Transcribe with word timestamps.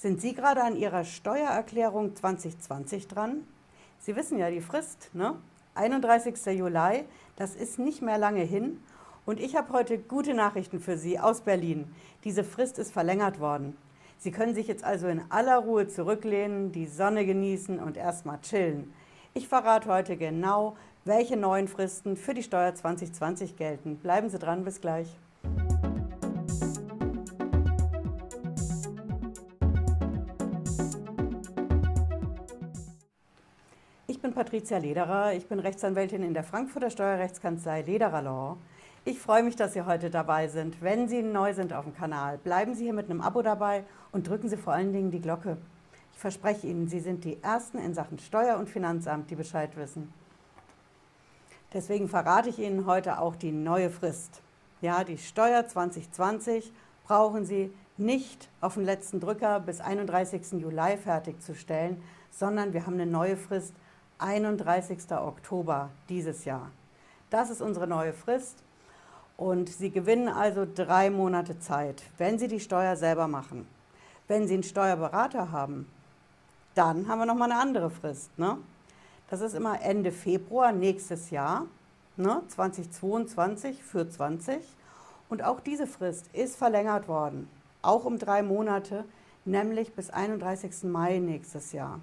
Sind 0.00 0.22
Sie 0.22 0.32
gerade 0.32 0.62
an 0.62 0.76
Ihrer 0.76 1.04
Steuererklärung 1.04 2.16
2020 2.16 3.06
dran? 3.06 3.46
Sie 3.98 4.16
wissen 4.16 4.38
ja 4.38 4.48
die 4.48 4.62
Frist, 4.62 5.10
ne? 5.12 5.36
31. 5.74 6.56
Juli, 6.56 7.04
das 7.36 7.54
ist 7.54 7.78
nicht 7.78 8.00
mehr 8.00 8.16
lange 8.16 8.40
hin. 8.40 8.80
Und 9.26 9.38
ich 9.38 9.56
habe 9.56 9.74
heute 9.74 9.98
gute 9.98 10.32
Nachrichten 10.32 10.80
für 10.80 10.96
Sie 10.96 11.20
aus 11.20 11.42
Berlin. 11.42 11.94
Diese 12.24 12.44
Frist 12.44 12.78
ist 12.78 12.92
verlängert 12.92 13.40
worden. 13.40 13.76
Sie 14.16 14.30
können 14.30 14.54
sich 14.54 14.68
jetzt 14.68 14.84
also 14.84 15.06
in 15.06 15.20
aller 15.28 15.58
Ruhe 15.58 15.86
zurücklehnen, 15.86 16.72
die 16.72 16.86
Sonne 16.86 17.26
genießen 17.26 17.78
und 17.78 17.98
erstmal 17.98 18.40
chillen. 18.40 18.94
Ich 19.34 19.48
verrate 19.48 19.90
heute 19.90 20.16
genau, 20.16 20.78
welche 21.04 21.36
neuen 21.36 21.68
Fristen 21.68 22.16
für 22.16 22.32
die 22.32 22.42
Steuer 22.42 22.74
2020 22.74 23.58
gelten. 23.58 23.98
Bleiben 23.98 24.30
Sie 24.30 24.38
dran, 24.38 24.64
bis 24.64 24.80
gleich. 24.80 25.14
Ich 34.20 34.22
bin 34.22 34.34
Patricia 34.34 34.76
Lederer, 34.76 35.32
ich 35.32 35.46
bin 35.46 35.60
Rechtsanwältin 35.60 36.22
in 36.22 36.34
der 36.34 36.44
Frankfurter 36.44 36.90
Steuerrechtskanzlei 36.90 37.80
Lederer 37.80 38.20
Law. 38.20 38.58
Ich 39.06 39.18
freue 39.18 39.42
mich, 39.42 39.56
dass 39.56 39.72
Sie 39.72 39.80
heute 39.80 40.10
dabei 40.10 40.46
sind. 40.48 40.82
Wenn 40.82 41.08
Sie 41.08 41.22
neu 41.22 41.54
sind 41.54 41.72
auf 41.72 41.86
dem 41.86 41.94
Kanal, 41.94 42.36
bleiben 42.36 42.74
Sie 42.74 42.84
hier 42.84 42.92
mit 42.92 43.08
einem 43.08 43.22
Abo 43.22 43.40
dabei 43.40 43.82
und 44.12 44.28
drücken 44.28 44.50
Sie 44.50 44.58
vor 44.58 44.74
allen 44.74 44.92
Dingen 44.92 45.10
die 45.10 45.22
Glocke. 45.22 45.56
Ich 46.12 46.18
verspreche 46.18 46.66
Ihnen, 46.66 46.86
Sie 46.86 47.00
sind 47.00 47.24
die 47.24 47.42
Ersten 47.42 47.78
in 47.78 47.94
Sachen 47.94 48.18
Steuer- 48.18 48.58
und 48.58 48.68
Finanzamt, 48.68 49.30
die 49.30 49.36
Bescheid 49.36 49.74
wissen. 49.78 50.12
Deswegen 51.72 52.06
verrate 52.06 52.50
ich 52.50 52.58
Ihnen 52.58 52.84
heute 52.84 53.20
auch 53.20 53.36
die 53.36 53.52
neue 53.52 53.88
Frist. 53.88 54.42
Ja, 54.82 55.02
die 55.02 55.16
Steuer 55.16 55.66
2020 55.66 56.70
brauchen 57.04 57.46
Sie 57.46 57.72
nicht 57.96 58.50
auf 58.60 58.74
den 58.74 58.84
letzten 58.84 59.18
Drücker 59.18 59.60
bis 59.60 59.80
31. 59.80 60.60
Juli 60.60 60.98
fertigzustellen, 60.98 62.02
sondern 62.30 62.74
wir 62.74 62.84
haben 62.84 63.00
eine 63.00 63.06
neue 63.06 63.38
Frist 63.38 63.72
31. 64.20 65.10
Oktober 65.12 65.90
dieses 66.08 66.44
Jahr. 66.44 66.70
Das 67.30 67.50
ist 67.50 67.62
unsere 67.62 67.86
neue 67.86 68.12
Frist 68.12 68.62
und 69.36 69.68
Sie 69.68 69.90
gewinnen 69.90 70.28
also 70.28 70.66
drei 70.72 71.10
Monate 71.10 71.58
Zeit, 71.58 72.02
wenn 72.18 72.38
Sie 72.38 72.48
die 72.48 72.60
Steuer 72.60 72.96
selber 72.96 73.28
machen. 73.28 73.66
Wenn 74.28 74.46
Sie 74.46 74.54
einen 74.54 74.62
Steuerberater 74.62 75.50
haben, 75.50 75.90
dann 76.74 77.08
haben 77.08 77.18
wir 77.18 77.26
nochmal 77.26 77.50
eine 77.50 77.60
andere 77.60 77.90
Frist. 77.90 78.38
Ne? 78.38 78.58
Das 79.30 79.40
ist 79.40 79.54
immer 79.54 79.80
Ende 79.80 80.12
Februar 80.12 80.72
nächstes 80.72 81.30
Jahr, 81.30 81.66
ne? 82.16 82.42
2022 82.48 83.82
für 83.82 84.08
20. 84.08 84.58
Und 85.28 85.44
auch 85.44 85.60
diese 85.60 85.86
Frist 85.86 86.26
ist 86.34 86.56
verlängert 86.56 87.08
worden, 87.08 87.48
auch 87.82 88.04
um 88.04 88.18
drei 88.18 88.42
Monate, 88.42 89.04
nämlich 89.44 89.94
bis 89.94 90.10
31. 90.10 90.84
Mai 90.84 91.18
nächstes 91.18 91.72
Jahr. 91.72 92.00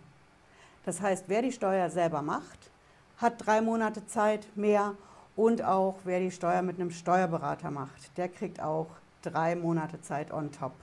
Das 0.86 1.02
heißt, 1.02 1.26
wer 1.28 1.42
die 1.42 1.52
Steuer 1.52 1.90
selber 1.90 2.22
macht, 2.22 2.72
hat 3.18 3.46
drei 3.46 3.62
Monate 3.62 4.06
Zeit 4.06 4.48
mehr 4.56 4.94
und 5.36 5.64
auch 5.64 5.96
wer 6.04 6.20
die 6.20 6.32
Steuer 6.32 6.62
mit 6.62 6.80
einem 6.80 6.92
Steuerberater 6.92 7.72
macht, 7.72 8.18
der 8.18 8.30
kriegt 8.30 8.62
auch 8.62 8.88
drei 9.22 9.56
Monate 9.56 10.02
Zeit 10.02 10.32
on 10.32 10.52
top. 10.52 10.74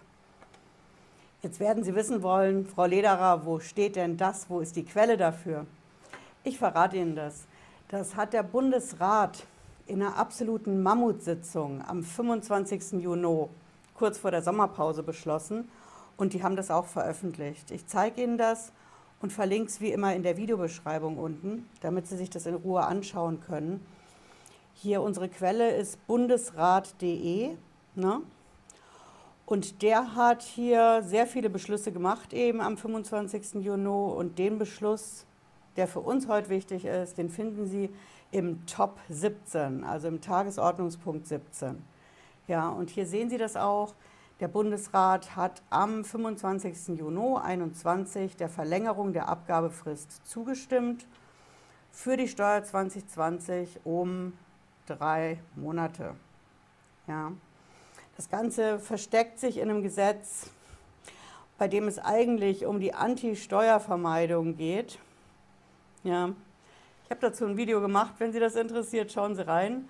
Jetzt 1.42 1.60
werden 1.60 1.84
Sie 1.84 1.94
wissen 1.94 2.22
wollen, 2.22 2.66
Frau 2.66 2.86
Lederer, 2.86 3.44
wo 3.44 3.60
steht 3.60 3.96
denn 3.96 4.16
das, 4.16 4.48
wo 4.48 4.60
ist 4.60 4.76
die 4.76 4.84
Quelle 4.84 5.16
dafür? 5.16 5.66
Ich 6.42 6.58
verrate 6.58 6.96
Ihnen 6.96 7.16
das. 7.16 7.44
Das 7.88 8.16
hat 8.16 8.32
der 8.32 8.42
Bundesrat 8.42 9.46
in 9.86 10.02
einer 10.02 10.16
absoluten 10.16 10.82
Mammutsitzung 10.82 11.82
am 11.86 12.02
25. 12.02 13.02
Juni, 13.02 13.48
kurz 13.94 14.18
vor 14.18 14.30
der 14.30 14.42
Sommerpause, 14.42 15.02
beschlossen 15.02 15.68
und 16.16 16.32
die 16.32 16.42
haben 16.42 16.56
das 16.56 16.70
auch 16.70 16.86
veröffentlicht. 16.86 17.70
Ich 17.70 17.86
zeige 17.86 18.22
Ihnen 18.22 18.38
das 18.38 18.72
und 19.24 19.32
verlinke 19.32 19.68
es 19.68 19.80
wie 19.80 19.90
immer 19.90 20.14
in 20.14 20.22
der 20.22 20.36
Videobeschreibung 20.36 21.16
unten, 21.16 21.66
damit 21.80 22.06
Sie 22.06 22.18
sich 22.18 22.28
das 22.28 22.44
in 22.44 22.56
Ruhe 22.56 22.82
anschauen 22.82 23.40
können. 23.40 23.80
Hier 24.74 25.00
unsere 25.00 25.30
Quelle 25.30 25.74
ist 25.74 26.06
bundesrat.de. 26.06 27.52
Ne? 27.94 28.20
Und 29.46 29.80
der 29.80 30.14
hat 30.14 30.42
hier 30.42 31.02
sehr 31.02 31.26
viele 31.26 31.48
Beschlüsse 31.48 31.90
gemacht, 31.90 32.34
eben 32.34 32.60
am 32.60 32.76
25. 32.76 33.64
Juni. 33.64 33.88
Und 33.88 34.38
den 34.38 34.58
Beschluss, 34.58 35.24
der 35.78 35.88
für 35.88 36.00
uns 36.00 36.28
heute 36.28 36.50
wichtig 36.50 36.84
ist, 36.84 37.16
den 37.16 37.30
finden 37.30 37.66
Sie 37.66 37.88
im 38.30 38.66
Top 38.66 38.98
17, 39.08 39.84
also 39.84 40.08
im 40.08 40.20
Tagesordnungspunkt 40.20 41.26
17. 41.26 41.82
Ja, 42.46 42.68
und 42.68 42.90
hier 42.90 43.06
sehen 43.06 43.30
Sie 43.30 43.38
das 43.38 43.56
auch. 43.56 43.94
Der 44.44 44.48
Bundesrat 44.48 45.36
hat 45.36 45.62
am 45.70 46.04
25. 46.04 46.98
Juni 46.98 47.34
2021 47.34 48.36
der 48.36 48.50
Verlängerung 48.50 49.14
der 49.14 49.26
Abgabefrist 49.26 50.20
zugestimmt 50.26 51.06
für 51.90 52.18
die 52.18 52.28
Steuer 52.28 52.62
2020 52.62 53.80
um 53.84 54.34
drei 54.84 55.38
Monate. 55.56 56.14
Ja. 57.06 57.32
Das 58.18 58.28
Ganze 58.28 58.78
versteckt 58.78 59.38
sich 59.38 59.56
in 59.56 59.70
einem 59.70 59.82
Gesetz, 59.82 60.50
bei 61.56 61.66
dem 61.66 61.88
es 61.88 61.98
eigentlich 61.98 62.66
um 62.66 62.80
die 62.80 62.92
Anti-Steuervermeidung 62.92 64.58
geht. 64.58 64.98
Ja. 66.02 66.34
Ich 67.04 67.10
habe 67.10 67.20
dazu 67.22 67.46
ein 67.46 67.56
Video 67.56 67.80
gemacht, 67.80 68.16
wenn 68.18 68.34
Sie 68.34 68.40
das 68.40 68.56
interessiert, 68.56 69.10
schauen 69.10 69.36
Sie 69.36 69.46
rein. 69.46 69.88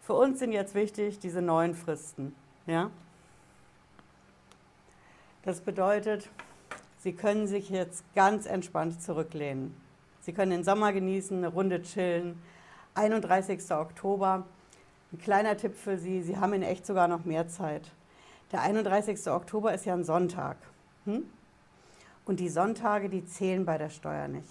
Für 0.00 0.14
uns 0.14 0.38
sind 0.38 0.52
jetzt 0.52 0.76
wichtig 0.76 1.18
diese 1.18 1.42
neuen 1.42 1.74
Fristen. 1.74 2.36
Ja. 2.68 2.92
Das 5.46 5.60
bedeutet, 5.60 6.28
Sie 6.98 7.12
können 7.12 7.46
sich 7.46 7.70
jetzt 7.70 8.02
ganz 8.16 8.46
entspannt 8.46 9.00
zurücklehnen. 9.00 9.76
Sie 10.20 10.32
können 10.32 10.50
den 10.50 10.64
Sommer 10.64 10.92
genießen, 10.92 11.36
eine 11.36 11.46
Runde 11.46 11.82
chillen. 11.82 12.42
31. 12.96 13.70
Oktober. 13.70 14.44
Ein 15.12 15.18
kleiner 15.20 15.56
Tipp 15.56 15.76
für 15.76 15.98
Sie, 15.98 16.20
Sie 16.22 16.36
haben 16.36 16.52
in 16.52 16.62
echt 16.62 16.84
sogar 16.84 17.06
noch 17.06 17.24
mehr 17.24 17.46
Zeit. 17.46 17.92
Der 18.50 18.62
31. 18.62 19.28
Oktober 19.28 19.72
ist 19.72 19.86
ja 19.86 19.94
ein 19.94 20.02
Sonntag. 20.02 20.56
Hm? 21.04 21.22
Und 22.24 22.40
die 22.40 22.48
Sonntage, 22.48 23.08
die 23.08 23.24
zählen 23.24 23.64
bei 23.64 23.78
der 23.78 23.90
Steuer 23.90 24.26
nicht. 24.26 24.50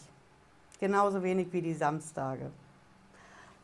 Genauso 0.80 1.24
wenig 1.24 1.52
wie 1.52 1.62
die 1.62 1.74
Samstage. 1.74 2.52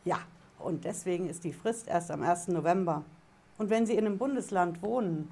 Ja, 0.04 0.18
und 0.58 0.84
deswegen 0.84 1.30
ist 1.30 1.44
die 1.44 1.54
Frist 1.54 1.88
erst 1.88 2.10
am 2.10 2.22
1. 2.22 2.48
November. 2.48 3.04
Und 3.56 3.70
wenn 3.70 3.86
Sie 3.86 3.94
in 3.94 4.04
einem 4.04 4.18
Bundesland 4.18 4.82
wohnen, 4.82 5.30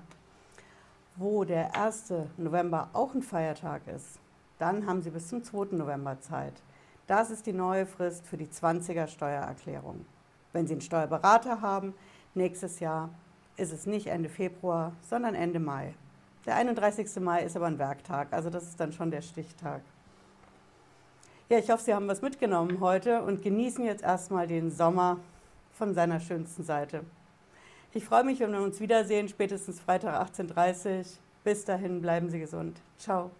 wo 1.21 1.45
der 1.45 1.77
1. 1.77 2.15
November 2.39 2.89
auch 2.95 3.15
ein 3.15 3.23
Feiertag 3.23 3.83
ist, 3.95 4.19
dann 4.59 4.87
haben 4.87 5.03
Sie 5.03 5.11
bis 5.11 5.29
zum 5.29 5.45
2. 5.45 5.77
November 5.77 6.19
Zeit. 6.23 6.55
Das 7.07 7.31
ist 7.31 7.45
die 7.45 7.53
neue 7.53 7.85
Frist 7.85 8.27
für 8.27 8.39
die 8.39 8.47
20er 8.47 9.07
Steuererklärung. 9.07 10.07
Wenn 10.55 10.67
Sie 10.67 10.73
einen 10.73 10.81
Steuerberater 10.81 11.61
haben, 11.61 11.93
nächstes 12.35 12.81
Jahr 12.81 13.11
ist 13.59 13.71
es 13.71 13.85
nicht 13.85 14.07
Ende 14.07 14.31
Februar, 14.31 14.93
sondern 15.03 15.35
Ende 15.35 15.61
Mai. 15.61 15.93
Der 16.47 16.57
31. 16.57 17.21
Mai 17.21 17.43
ist 17.45 17.55
aber 17.55 17.67
ein 17.67 17.79
Werktag, 17.79 18.29
also 18.33 18.49
das 18.49 18.65
ist 18.65 18.81
dann 18.81 18.95
schon 18.95 19.11
der 19.11 19.21
Stichtag. 19.21 19.83
Ja, 21.51 21.59
ich 21.59 21.71
hoffe, 21.71 21.83
Sie 21.85 21.93
haben 21.93 22.09
was 22.09 22.23
mitgenommen 22.23 22.81
heute 22.81 23.23
und 23.23 23.43
genießen 23.43 23.85
jetzt 23.85 24.03
erstmal 24.03 24.47
den 24.47 24.71
Sommer 24.71 25.19
von 25.73 25.93
seiner 25.93 26.19
schönsten 26.19 26.65
Seite. 26.65 27.05
Ich 27.93 28.05
freue 28.05 28.23
mich, 28.23 28.39
wenn 28.39 28.53
wir 28.53 28.63
uns 28.63 28.79
wiedersehen, 28.81 29.29
spätestens 29.29 29.81
Freitag 29.81 30.15
18.30 30.31 30.99
Uhr. 30.99 31.05
Bis 31.43 31.65
dahin, 31.65 32.01
bleiben 32.01 32.31
Sie 32.31 32.39
gesund. 32.39 32.81
Ciao. 32.99 33.33